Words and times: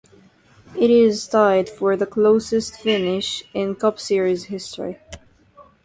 It 0.75 0.89
is 0.89 1.27
tied 1.27 1.69
for 1.69 1.95
the 1.95 2.07
closest 2.07 2.75
finish 2.77 3.43
in 3.53 3.75
Cup 3.75 3.99
Series 3.99 4.45
history. 4.45 4.97